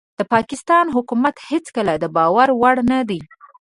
[0.19, 3.19] د پاکستان حکومت هيڅکله دباور وړ نه دي